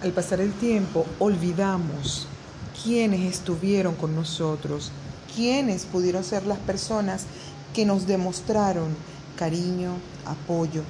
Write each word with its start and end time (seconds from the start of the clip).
Al 0.00 0.12
pasar 0.12 0.40
el 0.40 0.52
tiempo, 0.52 1.06
olvidamos 1.18 2.28
quiénes 2.84 3.34
estuvieron 3.34 3.96
con 3.96 4.14
nosotros, 4.14 4.92
quiénes 5.34 5.86
pudieron 5.86 6.22
ser 6.22 6.46
las 6.46 6.58
personas 6.58 7.24
que 7.74 7.84
nos 7.84 8.06
demostraron 8.06 8.94
cariño, 9.36 9.94
apoyo. 10.24 10.82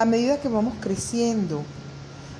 A 0.00 0.04
medida 0.04 0.40
que 0.40 0.48
vamos 0.48 0.74
creciendo, 0.80 1.62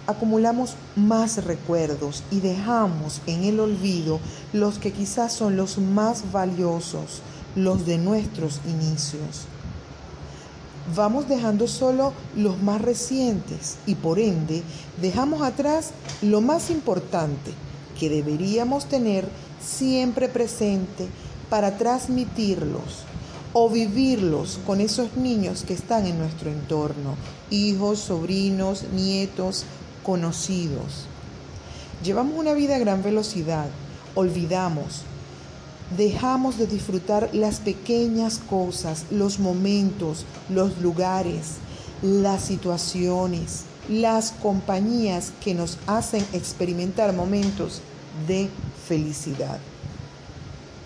acumulamos 0.09 0.75
más 0.96 1.45
recuerdos 1.45 2.25
y 2.32 2.41
dejamos 2.41 3.21
en 3.29 3.45
el 3.45 3.61
olvido 3.61 4.19
los 4.53 4.80
que 4.80 4.93
quizás 4.93 5.32
son 5.32 5.57
los 5.57 5.79
más 5.79 6.32
valiosos, 6.32 7.23
los 7.55 7.87
de 7.87 7.96
nuestros 7.96 8.61
inicios. 8.66 9.46
Vamos 10.95 11.29
dejando 11.29 11.68
solo 11.68 12.12
los 12.34 12.62
más 12.62 12.80
recientes 12.80 13.77
y 13.87 13.95
por 13.95 14.18
ende 14.18 14.62
dejamos 15.02 15.43
atrás 15.43 15.91
lo 16.23 16.41
más 16.41 16.70
importante 16.70 17.52
que 17.98 18.09
deberíamos 18.09 18.87
tener 18.87 19.28
siempre 19.61 20.28
presente 20.28 21.09
para 21.51 21.77
transmitirlos 21.77 23.05
o 23.52 23.69
vivirlos 23.69 24.59
con 24.66 24.80
esos 24.80 25.16
niños 25.16 25.64
que 25.64 25.74
están 25.74 26.06
en 26.06 26.19
nuestro 26.19 26.51
entorno, 26.51 27.16
hijos, 27.50 27.98
sobrinos, 27.98 28.84
nietos, 28.92 29.64
conocidos. 30.02 31.06
Llevamos 32.05 32.39
una 32.39 32.55
vida 32.55 32.77
a 32.77 32.78
gran 32.78 33.02
velocidad, 33.02 33.66
olvidamos, 34.14 35.02
dejamos 35.97 36.59
de 36.59 36.66
disfrutar 36.66 37.30
las 37.33 37.60
pequeñas 37.60 38.38
cosas, 38.38 39.06
los 39.10 39.38
momentos, 39.38 40.27
los 40.48 40.78
lugares, 40.78 41.56
las 42.02 42.42
situaciones, 42.42 43.64
las 43.88 44.33
compañías 44.33 45.33
que 45.42 45.55
nos 45.55 45.78
hacen 45.87 46.24
experimentar 46.33 47.12
momentos 47.12 47.80
de 48.27 48.48
felicidad. 48.86 49.59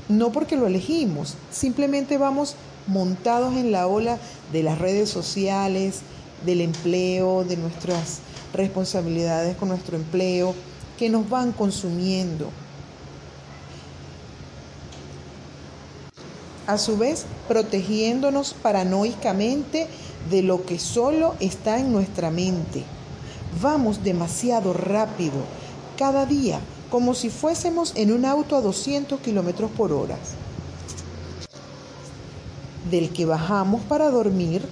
No 0.08 0.30
porque 0.30 0.56
lo 0.56 0.66
elegimos, 0.66 1.36
simplemente 1.50 2.18
vamos 2.18 2.54
montados 2.86 3.54
en 3.54 3.72
la 3.72 3.86
ola 3.86 4.18
de 4.52 4.62
las 4.62 4.78
redes 4.78 5.08
sociales, 5.08 6.00
del 6.44 6.60
empleo, 6.60 7.44
de 7.44 7.56
nuestras 7.56 8.18
responsabilidades 8.52 9.56
con 9.56 9.68
nuestro 9.68 9.96
empleo 9.96 10.54
que 10.98 11.08
nos 11.08 11.28
van 11.28 11.52
consumiendo. 11.52 12.50
A 16.72 16.78
su 16.78 16.96
vez, 16.96 17.26
protegiéndonos 17.48 18.54
paranoicamente 18.54 19.88
de 20.30 20.40
lo 20.42 20.64
que 20.64 20.78
solo 20.78 21.34
está 21.38 21.78
en 21.78 21.92
nuestra 21.92 22.30
mente. 22.30 22.82
Vamos 23.60 24.02
demasiado 24.02 24.72
rápido, 24.72 25.34
cada 25.98 26.24
día, 26.24 26.60
como 26.90 27.12
si 27.12 27.28
fuésemos 27.28 27.92
en 27.94 28.10
un 28.10 28.24
auto 28.24 28.56
a 28.56 28.62
200 28.62 29.20
kilómetros 29.20 29.70
por 29.70 29.92
hora, 29.92 30.16
del 32.90 33.12
que 33.12 33.26
bajamos 33.26 33.82
para 33.82 34.08
dormir 34.08 34.62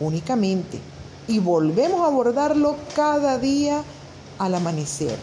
únicamente 0.00 0.80
y 1.28 1.38
volvemos 1.38 2.00
a 2.00 2.06
abordarlo 2.06 2.74
cada 2.96 3.38
día 3.38 3.84
al 4.36 4.56
amanecer. 4.56 5.16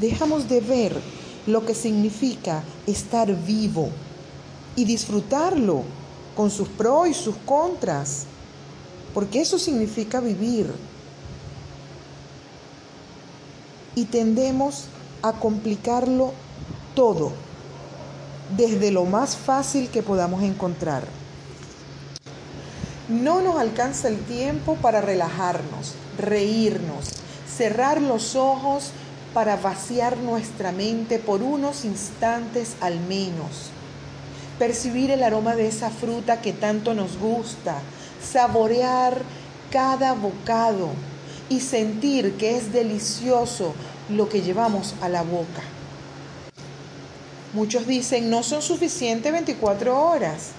Dejamos 0.00 0.48
de 0.48 0.60
ver 0.62 1.23
lo 1.46 1.64
que 1.66 1.74
significa 1.74 2.62
estar 2.86 3.34
vivo 3.44 3.90
y 4.76 4.84
disfrutarlo 4.84 5.82
con 6.36 6.50
sus 6.50 6.68
pros 6.68 7.08
y 7.08 7.14
sus 7.14 7.36
contras, 7.44 8.24
porque 9.12 9.40
eso 9.40 9.58
significa 9.58 10.20
vivir. 10.20 10.72
Y 13.94 14.06
tendemos 14.06 14.86
a 15.22 15.32
complicarlo 15.32 16.32
todo, 16.94 17.32
desde 18.56 18.90
lo 18.90 19.04
más 19.04 19.36
fácil 19.36 19.88
que 19.88 20.02
podamos 20.02 20.42
encontrar. 20.42 21.04
No 23.08 23.40
nos 23.42 23.56
alcanza 23.56 24.08
el 24.08 24.18
tiempo 24.18 24.76
para 24.76 25.00
relajarnos, 25.00 25.94
reírnos, 26.18 27.10
cerrar 27.46 28.00
los 28.00 28.34
ojos 28.34 28.92
para 29.34 29.56
vaciar 29.56 30.16
nuestra 30.16 30.70
mente 30.70 31.18
por 31.18 31.42
unos 31.42 31.84
instantes 31.84 32.76
al 32.80 33.00
menos. 33.00 33.70
Percibir 34.58 35.10
el 35.10 35.24
aroma 35.24 35.56
de 35.56 35.66
esa 35.66 35.90
fruta 35.90 36.40
que 36.40 36.52
tanto 36.52 36.94
nos 36.94 37.18
gusta, 37.18 37.78
saborear 38.22 39.20
cada 39.72 40.14
bocado 40.14 40.90
y 41.48 41.60
sentir 41.60 42.34
que 42.34 42.56
es 42.56 42.72
delicioso 42.72 43.74
lo 44.08 44.28
que 44.28 44.40
llevamos 44.40 44.94
a 45.02 45.08
la 45.08 45.22
boca. 45.22 45.62
Muchos 47.52 47.88
dicen, 47.88 48.30
no 48.30 48.44
son 48.44 48.62
suficientes 48.62 49.32
24 49.32 50.00
horas. 50.00 50.50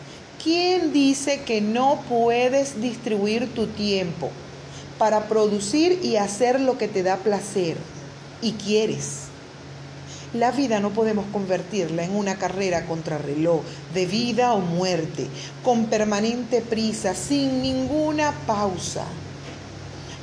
¿Quién 0.44 0.92
dice 0.92 1.42
que 1.44 1.62
no 1.62 2.02
puedes 2.10 2.82
distribuir 2.82 3.54
tu 3.54 3.68
tiempo 3.68 4.30
para 5.00 5.28
producir 5.28 6.00
y 6.04 6.18
hacer 6.18 6.60
lo 6.60 6.78
que 6.78 6.88
te 6.88 7.04
da 7.04 7.18
placer 7.18 7.78
y 8.42 8.54
quieres? 8.54 9.26
La 10.34 10.52
vida 10.52 10.82
no 10.82 10.90
podemos 10.90 11.26
convertirla 11.32 12.04
en 12.04 12.14
una 12.14 12.36
carrera 12.36 12.86
contrarreloj 12.86 13.62
de 13.94 14.06
vida 14.06 14.54
o 14.54 14.60
muerte, 14.60 15.28
con 15.64 15.86
permanente 15.86 16.62
prisa, 16.62 17.16
sin 17.16 17.62
ninguna 17.62 18.34
pausa. 18.46 19.06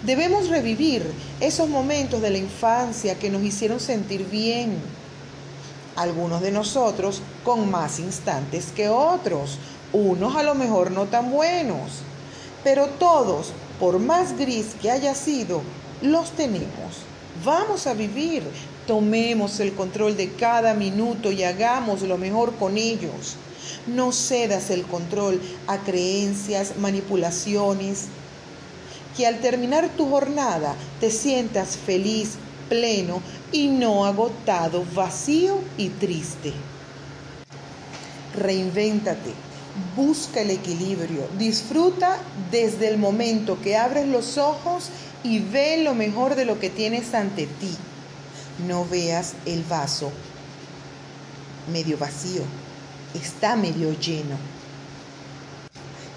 Debemos 0.04 0.48
revivir 0.48 1.02
esos 1.40 1.68
momentos 1.68 2.20
de 2.20 2.28
la 2.28 2.38
infancia 2.38 3.18
que 3.18 3.30
nos 3.30 3.42
hicieron 3.42 3.80
sentir 3.80 4.28
bien. 4.28 4.76
Algunos 5.96 6.42
de 6.42 6.50
nosotros 6.50 7.22
con 7.42 7.70
más 7.70 7.98
instantes 7.98 8.66
que 8.74 8.88
otros, 8.88 9.58
unos 9.92 10.36
a 10.36 10.42
lo 10.42 10.54
mejor 10.54 10.90
no 10.90 11.06
tan 11.06 11.30
buenos, 11.30 12.02
pero 12.64 12.86
todos, 12.98 13.52
por 13.80 13.98
más 13.98 14.36
gris 14.36 14.74
que 14.82 14.90
haya 14.90 15.14
sido, 15.14 15.62
los 16.02 16.32
tenemos. 16.32 17.11
Vamos 17.44 17.88
a 17.88 17.94
vivir, 17.94 18.44
tomemos 18.86 19.58
el 19.58 19.72
control 19.72 20.16
de 20.16 20.30
cada 20.32 20.74
minuto 20.74 21.32
y 21.32 21.42
hagamos 21.42 22.02
lo 22.02 22.16
mejor 22.16 22.54
con 22.54 22.76
ellos. 22.76 23.36
No 23.86 24.12
cedas 24.12 24.70
el 24.70 24.84
control 24.84 25.40
a 25.66 25.78
creencias, 25.78 26.76
manipulaciones, 26.78 28.06
que 29.16 29.26
al 29.26 29.40
terminar 29.40 29.88
tu 29.96 30.08
jornada 30.08 30.76
te 31.00 31.10
sientas 31.10 31.76
feliz, 31.76 32.34
pleno 32.68 33.20
y 33.50 33.68
no 33.68 34.04
agotado, 34.04 34.84
vacío 34.94 35.58
y 35.76 35.88
triste. 35.88 36.52
Reinvéntate 38.36 39.32
busca 39.96 40.42
el 40.42 40.50
equilibrio, 40.50 41.26
disfruta 41.38 42.18
desde 42.50 42.88
el 42.88 42.98
momento 42.98 43.60
que 43.60 43.76
abres 43.76 44.06
los 44.06 44.38
ojos 44.38 44.90
y 45.24 45.38
ve 45.38 45.82
lo 45.82 45.94
mejor 45.94 46.34
de 46.34 46.44
lo 46.44 46.58
que 46.58 46.70
tienes 46.70 47.14
ante 47.14 47.46
ti. 47.46 47.76
No 48.66 48.86
veas 48.86 49.34
el 49.46 49.64
vaso 49.64 50.12
medio 51.72 51.96
vacío, 51.96 52.42
está 53.14 53.56
medio 53.56 53.92
lleno. 53.98 54.36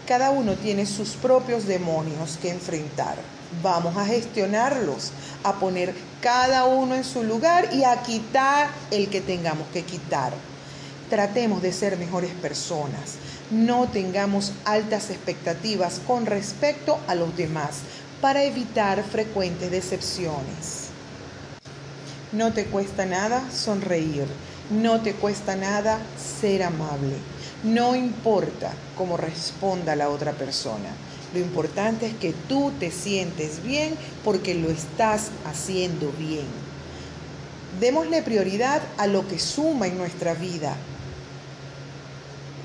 Cada 0.08 0.30
uno 0.32 0.54
tiene 0.54 0.86
sus 0.86 1.12
propios 1.12 1.66
demonios 1.66 2.38
que 2.42 2.52
enfrentar. 2.52 3.16
Vamos 3.64 3.96
a 3.98 4.06
gestionarlos, 4.06 5.12
a 5.44 5.54
poner 5.54 5.94
cada 6.22 6.66
uno 6.66 6.96
en 6.96 7.04
su 7.04 7.24
lugar 7.24 7.70
y 7.74 7.84
a 7.84 8.02
quitar 8.02 8.70
el 8.92 9.10
que 9.10 9.22
tengamos 9.22 9.68
que 9.70 9.84
quitar. 9.84 10.34
Tratemos 11.10 11.62
de 11.62 11.72
ser 11.72 11.98
mejores 11.98 12.32
personas 12.32 13.18
no 13.52 13.88
tengamos 13.88 14.54
altas 14.66 15.10
expectativas 15.12 16.02
con 16.08 16.26
respecto 16.26 17.00
a 17.08 17.16
los 17.16 17.36
demás 17.38 17.82
para 18.22 18.44
evitar 18.44 19.04
frecuentes 19.04 19.72
decepciones. 19.72 20.90
No 22.32 22.54
te 22.54 22.66
cuesta 22.66 23.06
nada 23.06 23.44
sonreír, 23.52 24.26
no 24.70 25.02
te 25.02 25.14
cuesta 25.14 25.56
nada 25.56 26.00
ser 26.18 26.64
amable, 26.64 27.16
no 27.64 27.96
importa 27.96 28.74
cómo 28.98 29.18
responda 29.18 29.96
la 29.96 30.10
otra 30.10 30.34
persona. 30.34 30.90
Lo 31.34 31.40
importante 31.40 32.08
es 32.08 32.14
que 32.16 32.34
tú 32.48 32.72
te 32.80 32.92
sientes 32.92 33.62
bien 33.64 33.96
porque 34.24 34.56
lo 34.56 34.70
estás 34.70 35.32
haciendo 35.46 36.12
bien. 36.18 36.48
Démosle 37.80 38.22
prioridad 38.22 38.82
a 38.98 39.08
lo 39.08 39.28
que 39.28 39.38
suma 39.38 39.88
en 39.88 39.98
nuestra 39.98 40.34
vida, 40.34 40.76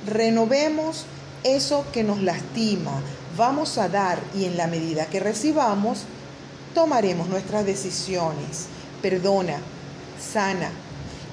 renovemos 0.06 1.04
eso 1.42 1.84
que 1.92 2.04
nos 2.04 2.22
lastima, 2.22 3.00
vamos 3.40 3.78
a 3.78 3.88
dar 3.88 4.18
y 4.34 4.44
en 4.44 4.58
la 4.58 4.66
medida 4.66 5.06
que 5.06 5.18
recibamos, 5.18 6.04
tomaremos 6.74 7.26
nuestras 7.26 7.64
decisiones. 7.64 8.66
Perdona, 9.00 9.56
sana 10.20 10.70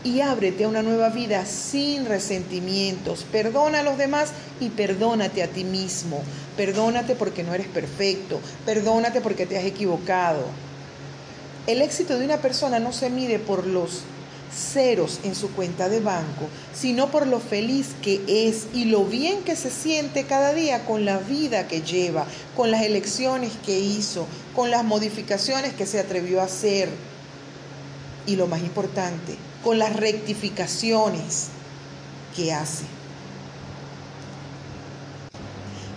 y 0.06 0.21
ábrete 0.21 0.63
a 0.63 0.69
una 0.69 0.83
nueva 0.83 1.09
vida 1.09 1.45
sin 1.45 2.06
resentimientos. 2.06 3.25
Perdona 3.30 3.81
a 3.81 3.83
los 3.83 3.98
demás 3.98 4.30
y 4.62 4.69
perdónate 4.69 5.44
a 5.44 5.50
ti 5.50 5.65
mismo. 5.65 6.24
Perdónate 6.56 7.15
porque 7.15 7.44
no 7.44 7.54
eres 7.54 7.68
perfecto. 7.68 8.39
Perdónate 8.65 9.19
porque 9.19 9.45
te 9.45 9.57
has 9.57 9.65
equivocado. 9.65 10.45
El 11.68 11.81
éxito 11.81 12.18
de 12.18 12.24
una 12.24 12.38
persona 12.38 12.80
no 12.80 12.94
se 12.94 13.09
mide 13.09 13.38
por 13.38 13.68
los 13.68 14.04
ceros 14.57 15.19
en 15.24 15.36
su 15.36 15.51
cuenta 15.51 15.89
de 15.89 16.00
banco, 16.00 16.50
sino 16.74 17.09
por 17.09 17.27
lo 17.27 17.39
feliz 17.39 17.89
que 18.01 18.21
es 18.27 18.68
y 18.74 18.86
lo 18.86 19.06
bien 19.06 19.44
que 19.44 19.56
se 19.56 19.69
siente 19.69 20.25
cada 20.25 20.54
día 20.54 20.86
con 20.86 21.06
la 21.06 21.19
vida 21.19 21.68
que 21.68 21.81
lleva, 21.81 22.25
con 22.56 22.71
las 22.71 22.81
elecciones 22.81 23.54
que 23.65 23.80
hizo, 23.80 24.25
con 24.56 24.71
las 24.71 24.83
modificaciones 24.83 25.74
que 25.74 25.86
se 25.86 26.00
atrevió 26.00 26.42
a 26.42 26.45
hacer 26.45 26.89
y 28.25 28.36
lo 28.36 28.48
más 28.48 28.62
importante, 28.62 29.36
con 29.63 29.80
las 29.80 29.95
rectificaciones 29.95 31.48
que 32.36 32.54
hace. 32.54 32.86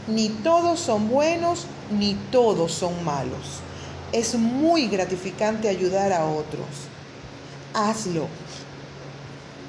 Ni 0.06 0.28
todos 0.28 0.80
son 0.80 1.08
buenos, 1.08 1.66
ni 1.98 2.14
todos 2.32 2.72
son 2.72 3.04
malos. 3.04 3.60
Es 4.12 4.34
muy 4.34 4.88
gratificante 4.88 5.68
ayudar 5.68 6.12
a 6.12 6.26
otros 6.26 6.66
hazlo. 7.74 8.28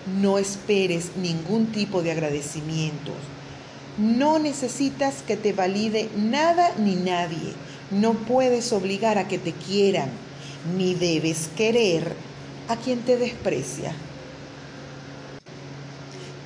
No 0.06 0.39
esperes 0.39 1.15
ningún 1.15 1.68
tipo 1.68 2.01
de 2.01 2.12
agradecimiento. 2.12 3.12
No 3.98 4.39
necesitas 4.39 5.21
que 5.21 5.38
te 5.38 5.53
valide 5.53 6.09
nada 6.15 6.71
ni 6.77 6.95
nadie. 6.95 7.53
No 7.92 8.13
puedes 8.13 8.74
obligar 8.74 9.18
a 9.18 9.27
que 9.27 9.38
te 9.38 9.51
quieran, 9.51 10.09
ni 10.75 10.95
debes 10.95 11.50
querer 11.56 12.15
a 12.68 12.77
quien 12.77 13.01
te 13.01 13.18
desprecia. 13.18 13.94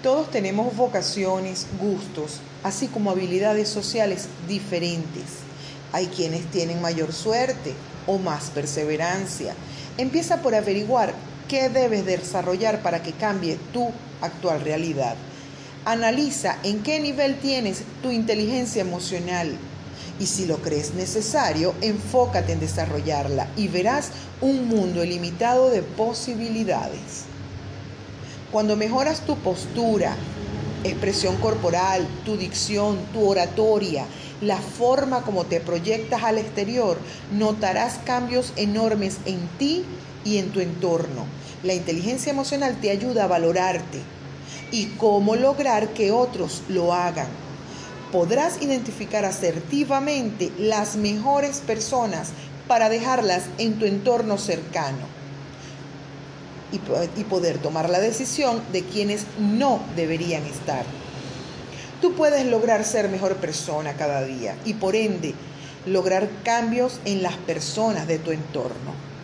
Todos 0.04 0.30
tenemos 0.30 0.76
vocaciones, 0.76 1.68
gustos, 1.80 2.42
así 2.64 2.88
como 2.88 3.10
habilidades 3.10 3.70
sociales 3.70 4.28
diferentes. 4.48 5.24
Hay 5.94 6.08
quienes 6.08 6.46
tienen 6.52 6.82
mayor 6.82 7.14
suerte 7.14 7.74
o 8.06 8.18
más 8.18 8.50
perseverancia. 8.50 9.56
Empieza 9.98 10.42
por 10.42 10.56
averiguar 10.56 11.14
¿Qué 11.48 11.70
debes 11.70 12.08
desarrollar 12.08 12.82
para 12.82 13.04
que 13.04 13.12
cambie 13.12 13.60
tu 13.72 13.92
actual 14.22 14.62
realidad? 14.62 15.16
Analiza 15.86 16.58
en 16.64 16.82
qué 16.82 17.00
nivel 17.00 17.36
tienes 17.38 17.84
tu 18.02 18.10
inteligencia 18.10 18.82
emocional 18.82 19.56
y 20.20 20.26
si 20.26 20.48
lo 20.48 20.58
crees 20.58 20.96
necesario, 20.96 21.76
enfócate 21.82 22.54
en 22.54 22.60
desarrollarla 22.60 23.48
y 23.56 23.68
verás 23.68 24.10
un 24.42 24.68
mundo 24.68 25.04
ilimitado 25.04 25.70
de 25.70 25.84
posibilidades. 25.84 27.26
Cuando 28.52 28.76
mejoras 28.76 29.22
tu 29.22 29.36
postura, 29.38 30.16
expresión 30.84 31.36
corporal, 31.38 32.08
tu 32.26 32.38
dicción, 32.38 32.98
tu 33.14 33.24
oratoria, 33.24 34.06
la 34.42 34.58
forma 34.58 35.22
como 35.22 35.46
te 35.46 35.60
proyectas 35.60 36.24
al 36.24 36.40
exterior, 36.40 36.98
notarás 37.32 38.00
cambios 38.04 38.52
enormes 38.56 39.18
en 39.26 39.48
ti 39.60 39.86
y 40.26 40.40
en 40.40 40.50
tu 40.50 40.60
entorno. 40.60 41.26
La 41.64 41.74
inteligencia 41.74 42.32
emocional 42.32 42.82
te 42.82 42.92
ayuda 42.92 43.24
a 43.24 43.28
valorarte 43.28 44.00
y 44.72 44.88
cómo 44.98 45.36
lograr 45.38 45.90
que 45.94 46.12
otros 46.12 46.64
lo 46.68 46.94
hagan. 46.94 47.28
Podrás 48.12 48.62
identificar 48.62 49.24
asertivamente 49.24 50.52
las 50.58 50.98
mejores 50.98 51.60
personas 51.60 52.30
para 52.68 52.90
dejarlas 52.90 53.44
en 53.58 53.80
tu 53.80 53.86
entorno 53.86 54.38
cercano 54.38 55.16
y, 56.72 57.24
poder 57.24 57.58
tomar 57.60 57.90
la 57.90 58.00
decisión 58.00 58.62
de 58.74 58.84
quienes 58.84 59.26
no 59.40 59.80
deberían 59.96 60.44
estar. 60.46 60.84
Tú 62.02 62.14
puedes 62.14 62.46
lograr 62.46 62.84
ser 62.84 63.10
mejor 63.10 63.38
persona 63.38 63.94
cada 63.94 64.24
día 64.24 64.56
y 64.66 64.74
por 64.74 64.96
ende 64.96 65.34
lograr 65.86 66.28
cambios 66.44 67.00
en 67.06 67.24
las 67.24 67.36
personas 67.38 68.08
de 68.08 68.20
tu 68.20 68.32
entorno. 68.32 69.15